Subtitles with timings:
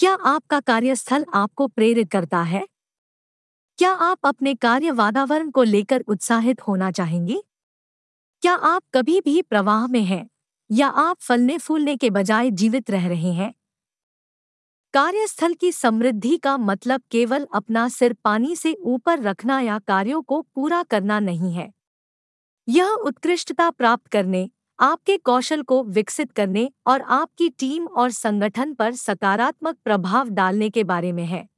[0.00, 2.66] क्या आपका कार्यस्थल आपको प्रेरित करता है?
[3.78, 7.42] क्या आप अपने कार्य वातावरण को लेकर उत्साहित होना चाहेंगे?
[8.42, 10.30] क्या आप कभी भी प्रवाह में हैं,
[10.70, 13.54] या आप फलने फूलने के बजाय जीवित रह रहे हैं?
[14.94, 20.42] कार्यस्थल की समृद्धि का मतलब केवल अपना सिर पानी से ऊपर रखना या कार्यों को
[20.42, 21.72] पूरा करना नहीं है।
[22.68, 24.50] यह उत्कृष्टता प्राप्त करने
[24.80, 30.84] आपके कौशल को विकसित करने और आपकी टीम और संगठन पर सकारात्मक प्रभाव डालने के
[30.84, 31.48] बारे में है।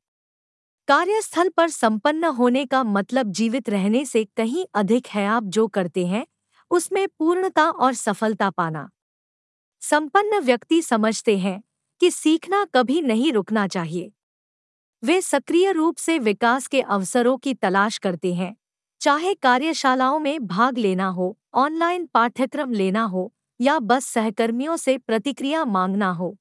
[0.89, 6.07] कार्यस्थल पर संपन्न होने का मतलब जीवित रहने से कहीं अधिक है आप जो करते
[6.07, 6.27] हैं,
[6.71, 8.91] उसमें पूर्णता और सफलता पाना।
[9.81, 11.63] संपन्न व्यक्ति समझते हैं
[12.01, 14.13] कि सीखना कभी नहीं रुकना चाहिए।
[15.05, 18.57] वे सक्रिय रूप से विकास के अवसरों की तलाश करते हैं।
[19.03, 25.65] चाहे कार्यशालाओं में भाग लेना हो, ऑनलाइन पाठ्यक्रम लेना हो, या बस सहकर्मियों से प्रतिक्रिया
[25.65, 26.37] मांगना हो।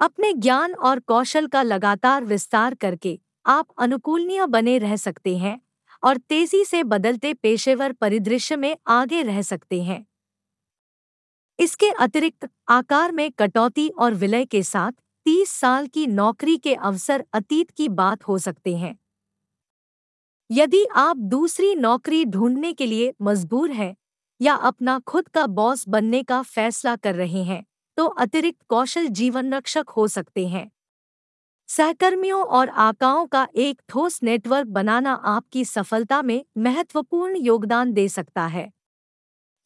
[0.00, 5.60] अपने ज्ञान और कौशल का लगातार विस्तार करके आप अनुकूलनीय बने रह सकते हैं
[6.02, 10.06] और तेज़ी से बदलते पेशेवर परिदृश्य में आगे रह सकते हैं।
[11.58, 14.92] इसके अतिरिक्त, आकार में कटौती और विलय के साथ
[15.26, 18.98] 30 साल की नौकरी के अवसर अतीत की बात हो सकते हैं।
[20.54, 23.94] यदि आप दूसरी नौकरी ढूँढने के लिए मजबूर हैं
[24.40, 27.64] या अपना खुद का बॉस बनने का फैसला कर रहे हैं
[27.98, 30.70] तो अतिरिक्त कौशल जीवन रक्षक हो सकते हैं।
[31.68, 38.46] सहकर्मियों और आकाओं का एक ठोस नेटवर्क बनाना आपकी सफलता में महत्वपूर्ण योगदान दे सकता
[38.46, 38.70] है।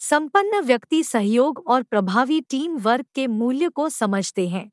[0.01, 4.71] संपन्न व्यक्ति सहयोग और प्रभावी टीम वर्क के मूल्य को समझते हैं।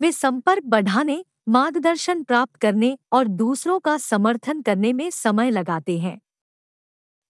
[0.00, 6.20] वे संपर्क बढ़ाने मार्गदर्शन प्राप्त करने और दूसरों का समर्थन करने में समय लगाते हैं।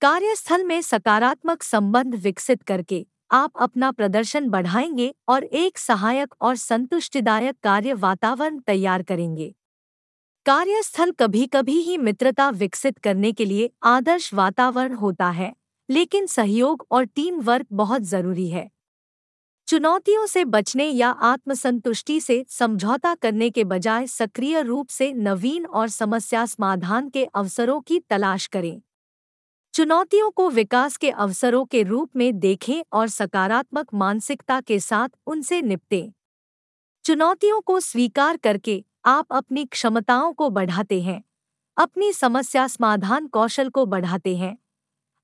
[0.03, 7.57] कार्यस्थल में सकारात्मक संबंध विकसित करके आप अपना प्रदर्शन बढ़ाएँगे और एक सहायक और संतुष्टिदायक
[7.63, 9.55] कार्य वातावरण तैयार करेंगे।
[10.47, 15.55] कार्यस्थल कभी कभी ही मित्रता विकसित करने के लिए आदर्श वातावरण होता है,
[15.89, 18.71] लेकिन सहयोग और टीम वर्क बहुत ज़रूरी है।
[19.69, 25.89] चुनौतियों से बचने या आत्मसंतुष्टि से समझौता करने के बजाय सक्रिय रूप से नवीन और
[25.89, 28.81] समस्या समाधान के अवसरों की तलाश करें।
[29.75, 35.61] चुनौतियों को विकास के अवसरों के रूप में देखें और सकारात्मक मानसिकता के साथ उनसे
[35.63, 36.13] निपटें।
[37.05, 41.23] चुनौतियों को स्वीकार करके आप अपनी क्षमताओं को बढ़ाते हैं,
[41.77, 44.57] अपनी समस्या समाधान कौशल को बढ़ाते हैं।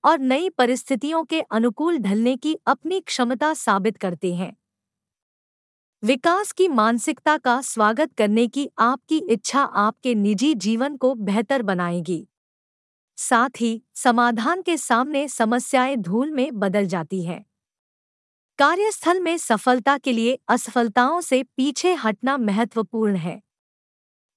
[0.04, 4.56] और नई परिस्थितियों के अनुकूल ढलने की अपनी क्षमता साबित करते हैं।
[6.02, 12.28] विकास की मानसिकता का स्वागत करने की आपकी इच्छा आपके निजी जीवन को बेहतर बनाएगी।
[13.16, 17.44] साथ ही समाधान के सामने समस्याएँ धूल में बदल जाती हैं।
[18.58, 23.42] कार्यस्थल में सफलता के लिए असफलताओं से पीछे हटना महत्वपूर्ण है।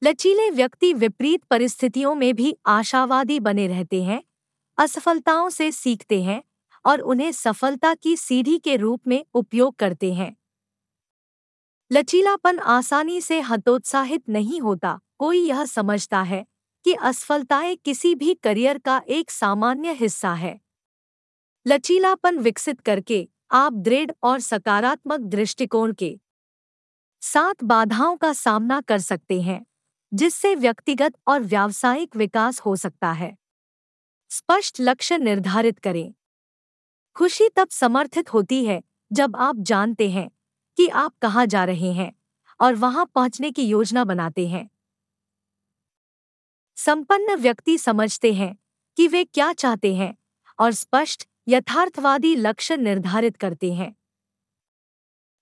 [0.03, 4.23] लचीले व्यक्ति विपरीत परिस्थितियों में भी आशावादी बने रहते हैं।
[4.77, 6.43] असफलताओं से सीखते हैं
[6.85, 10.37] और उन्हें सफलता की सीढ़ी के रूप में उपयोग करते हैं।
[11.91, 16.45] लचीलापन आसानी से हतोत्साहित नहीं होता, कोई यह समझता है
[16.85, 20.59] कि असफलताएँ किसी भी करियर का एक सामान्य हिस्सा है।
[21.67, 26.19] लचीलापन विकसित करके आप दृढ़ और सकारात्मक दृष्टिकोण के
[27.21, 29.65] साथ बाधाओं का सामना कर सकते हैं,
[30.13, 33.37] जिससे व्यक्तिगत और व्यावसायिक विकास हो सकता है।
[34.31, 36.13] स्पष्ट लक्ष्य निर्धारित करें।
[37.15, 40.29] खुशी तब समर्थित होती है जब आप जानते हैं
[40.77, 42.11] कि आप कहाँ जा रहे हैं
[42.59, 44.69] और वहाँ पहुँचने की योजना बनाते हैं।
[46.77, 48.55] संपन्न व्यक्ति समझते हैं
[48.97, 50.15] कि वे क्या चाहते हैं
[50.59, 53.95] और स्पष्ट, यथार्थवादी लक्ष्य निर्धारित करते हैं।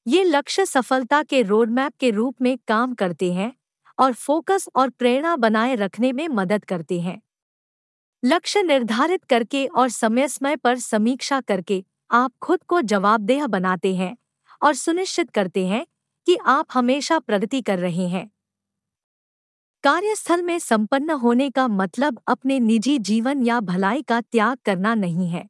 [0.08, 3.54] ये लक्ष्य सफलता के रोडमैप के रूप में काम करते हैं
[4.00, 7.22] और फोकस और प्रेरणा बनाए रखने में मदद करते हैं।
[8.26, 14.18] लक्ष्य निर्धारित करके और समय समय पर समीक्षा करके आप खुद को जवाबदेह बनाते हैं
[14.62, 15.86] और सुनिश्चित करते हैं
[16.26, 18.32] कि आप हमेशा प्रगति कर रहे हैं।
[19.84, 25.30] कार्यस्थल में संपन्न होने का मतलब अपने निजी जीवन या भलाई का त्याग करना नहीं
[25.30, 25.50] है।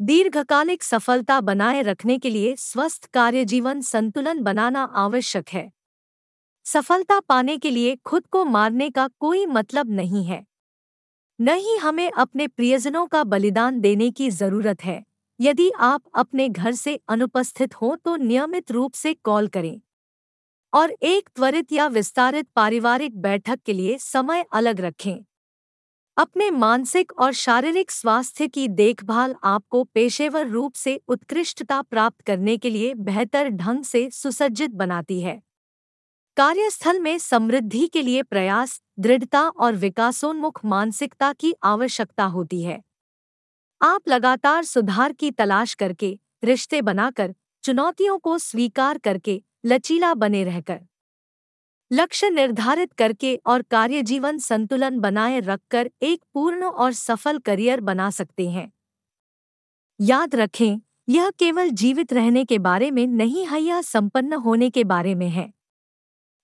[0.00, 5.72] दीर्घकालिक सफलता बनाए रखने के लिए स्वस्थ कार्यजीवन संतुलन बनाना आवश्यक है।
[6.64, 10.51] सफलता पाने के लिए खुद को मारने का कोई मतलब नहीं है।
[11.42, 15.02] न ही हमें अपने प्रियजनों का बलिदान देने की ज़रूरत है।
[15.40, 19.80] यदि आप अपने घर से अनुपस्थित हों तो नियमित रूप से कॉल करें।
[20.72, 25.24] और एक त्वरित या विस्तारित पारिवारिक बैठक के लिए समय अलग रखें।
[26.16, 32.70] अपने मानसिक और शारीरिक स्वास्थ्य की देखभाल आपको पेशेवर रूप से उत्कृष्टता प्राप्त करने के
[32.70, 35.40] लिए बेहतर ढंग से सुसज्जित बनाती है।
[36.36, 42.82] कार्यस्थल में समृद्धि के लिए प्रयास, दृढ़ता और विकासोन्मुख मानसिकता की आवश्यकता होती है।
[43.82, 50.80] आप लगातार सुधार की तलाश करके, रिश्ते बनाकर, चुनौतियों को स्वीकार करके, लचीला बने रहकर।
[51.92, 58.50] लक्ष्य निर्धारित करके और कार्यजीवन संतुलन बनाए रखकर एक पूर्ण और सफल करियर बना सकते
[58.50, 58.72] हैं।
[60.00, 64.84] याद रखें, यह केवल जीवित रहने के बारे में नहीं है यह संपन्न होने के
[64.84, 65.61] बारे में है।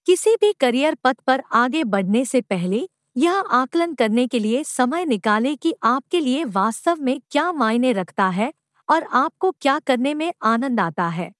[0.08, 5.04] किसी भी करियर पथ पर आगे बढ़ने से पहले यह आकलन करने के लिए समय
[5.04, 8.52] निकालें कि आपके लिए वास्तव में क्या मायने रखता है
[8.88, 11.30] और आपको क्या करने में आनंद आता है।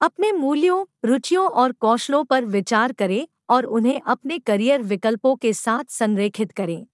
[0.00, 5.84] अपने मूल्यों, रुचियों और कौशलों पर विचार करें और उन्हें अपने करियर विकल्पों के साथ
[5.90, 6.86] संरेखित करें।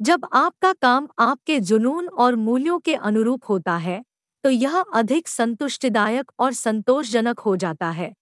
[0.00, 4.02] जब आपका काम आपके जुनून और मूल्यों के अनुरूप होता है
[4.44, 8.12] तो यह अधिक संतुष्टिदायक और संतोषजनक हो जाता है।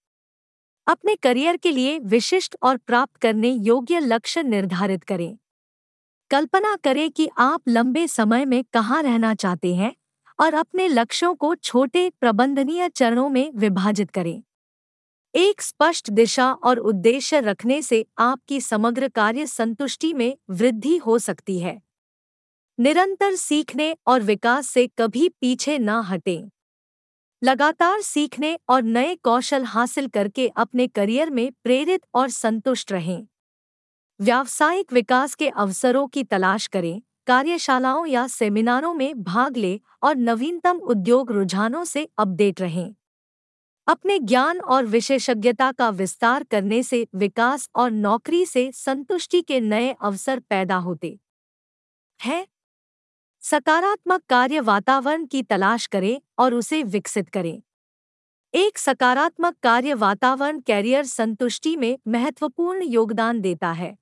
[0.87, 5.39] अपने करियर के लिए विशिष्ट और प्राप्त करने योग्य लक्ष्य निर्धारित करें।
[6.31, 9.95] कल्पना करें कि आप लंबे समय में कहाँ रहना चाहते हैं
[10.41, 14.43] और अपने लक्ष्यों को छोटे प्रबंधनीय चरणों में विभाजित करें।
[15.35, 21.59] एक स्पष्ट दिशा और उद्देश्य रखने से आपकी समग्र कार्य संतुष्टि में वृद्धि हो सकती
[21.59, 21.83] है।
[22.81, 26.51] निरंतर सीखने और विकास से कभी पीछे न हटें।
[27.43, 33.27] लगातार सीखने और नए कौशल हासिल करके अपने करियर में प्रेरित और संतुष्ट रहें।
[34.21, 40.79] व्यावसायिक विकास के अवसरों की तलाश करें, कार्यशालाओं या सेमिनारों में भाग लें और नवीनतम
[40.79, 42.95] उद्योग रुझानों से अपडेट रहें।
[43.87, 49.97] अपने ज्ञान और विशेषज्ञता का विस्तार करने से विकास और नौकरी से संतुष्टि के नए
[50.03, 51.19] अवसर पैदा होते
[52.21, 52.47] हैं।
[53.45, 57.63] सकारात्मक कार्य वातावरण की तलाश करें और उसे विकसित करें।
[58.55, 63.97] एक सकारात्मक कार्य वातावरण कैरियर संतुष्टि में महत्वपूर्ण योगदान देता है।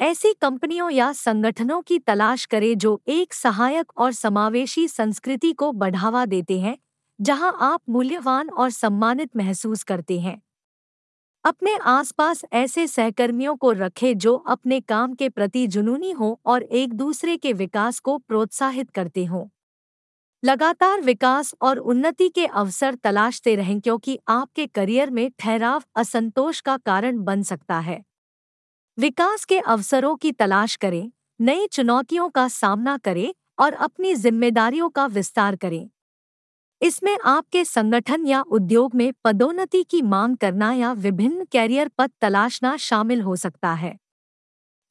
[0.00, 6.26] ऐसी कंपनियों या संगठनों की तलाश करें जो एक सहायक और समावेशी संस्कृति को बढ़ावा
[6.26, 6.78] देते हैं,
[7.20, 10.42] जहाँ आप मूल्यवान और सम्मानित महसूस करते हैं।
[11.44, 16.92] अपने आसपास ऐसे सहकर्मियों को रखें जो अपने काम के प्रति जुनूनी हो और एक
[16.94, 19.48] दूसरे के विकास को प्रोत्साहित करते हों।
[20.44, 26.76] लगातार विकास और उन्नति के अवसर तलाशते रहें क्योंकि आपके करियर में ठहराव असंतोष का
[26.76, 28.02] कारण बन सकता है।
[28.98, 35.06] विकास के अवसरों की तलाश करें, नई चुनौतियों का सामना करें और अपनी जिम्मेदारियों का
[35.06, 35.90] विस्तार करें।
[36.82, 42.76] इसमें आपके संगठन या उद्योग में पदोन्नति की मांग करना या विभिन्न कैरियर पद तलाशना
[42.76, 43.98] शामिल हो सकता है।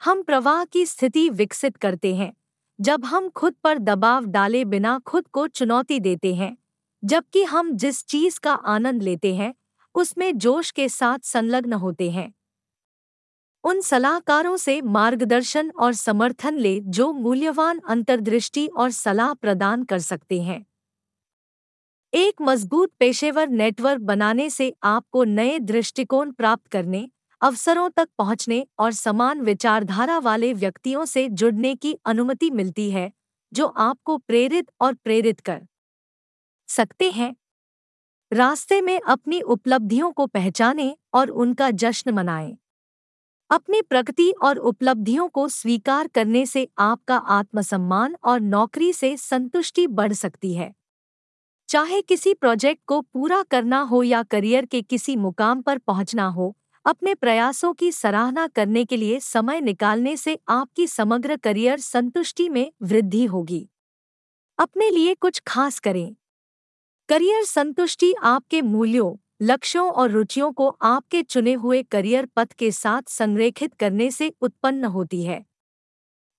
[0.02, 2.34] हम प्रवाह की स्थिति विकसित करते हैं,
[2.82, 6.58] जब हम खुद पर दबाव डाले बिना खुद को चुनौती देते हैं,
[7.04, 9.54] जबकि हम जिस चीज़ का आनंद लेते हैं,
[9.96, 12.34] उसमें जोश के साथ संलग्न होते हैं।
[13.64, 20.42] उन सलाहकारों से मार्गदर्शन और समर्थन ले जो मूल्यवान अंतर्दृष्टि और सलाह प्रदान कर सकते
[20.42, 20.66] हैं।
[22.14, 27.10] एक मज़बूत पेशेवर नेटवर्क बनाने से आपको नए दृष्टिकोण प्राप्त करने,
[27.42, 33.12] अवसरों तक पहुँचने और समान विचारधारा वाले व्यक्तियों से जुड़ने की अनुमति मिलती है,
[33.54, 35.62] जो आपको प्रेरित और प्रेरित कर
[36.70, 37.36] सकते हैं।
[38.32, 42.58] रास्ते में अपनी उपलब्धियों को पहचानें और उनका जश्न मनाएँ।
[43.50, 50.14] अपनी प्रगति और उपलब्धियों को स्वीकार करने से आपका आत्मसम्मान और नौकरी से संतुष्टि बढ़
[50.14, 50.74] सकती है।
[51.69, 56.57] चाहे किसी प्रोजेक्ट को पूरा करना हो या करियर के किसी मुकाम पर पहुँचना हो,
[56.85, 62.71] अपने प्रयासों की सराहना करने के लिए समय निकालने से आपकी समग्र करियर संतुष्टि में
[62.81, 63.69] वृद्धि होगी।
[64.59, 66.16] अपने लिए कुछ खास करें।
[67.09, 73.02] करियर संतुष्टि आपके मूल्यों, लक्ष्यों और रुचियों को आपके चुने हुए करियर पथ के साथ
[73.07, 75.45] संरेखित करने से उत्पन्न होती है।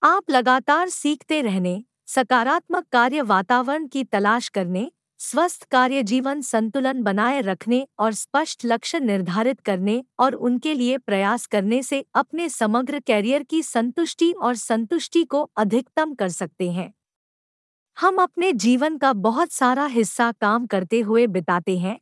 [0.03, 7.41] आप लगातार सीखते रहने, सकारात्मक कार्य वातावरण की तलाश करने स्वस्थ कार्य जीवन संतुलन बनाए
[7.41, 13.43] रखने और स्पष्ट लक्ष्य निर्धारित करने और उनके लिए प्रयास करने से अपने समग्र कैरियर
[13.43, 16.91] की संतुष्टि और संतुष्टि को अधिकतम कर सकते हैं।
[17.97, 21.99] हम अपने जीवन का बहुत सारा हिस्सा काम करते हुए बिताते हैं,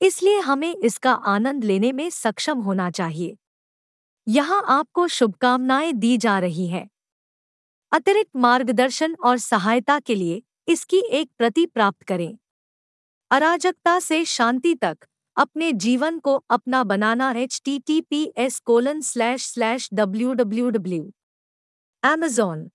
[0.00, 3.36] इसलिए हमें इसका आनंद लेने में सक्षम होना चाहिए।
[4.26, 6.88] यहाँ आपको शुभकामनाएँ दी जा रही है।
[7.92, 12.38] अतिरिक्त मार्गदर्शन और सहायता के लिए इसकी एक प्रति प्राप्त करें।
[13.32, 14.98] अराजकता से शांति तक
[15.36, 20.70] अपने जीवन को अपना बनाना H T T P S colon slash slash W W
[20.70, 21.12] W
[22.04, 22.70] Amazon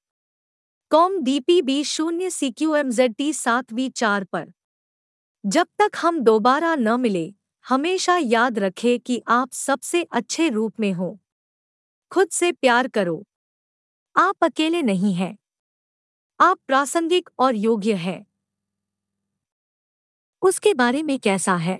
[0.91, 4.51] com D P B शून्य C Q M Z T सात वी चार पर।
[5.45, 7.33] जब तक हम दोबारा न मिले,
[7.69, 11.19] हमेशा याद रखें कि आप सबसे अच्छे रूप में हो।
[12.11, 13.25] खुद से प्यार करो।
[14.17, 15.37] आप अकेले नहीं हैं।
[16.39, 18.26] आप प्रासंगिक और योग्य हैं।
[20.41, 21.79] उसके बारे में कैसा है?